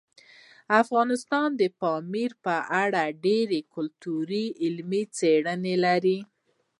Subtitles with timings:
[0.81, 6.17] افغانستان د پامیر په اړه ډېرې ګټورې علمي څېړنې لري.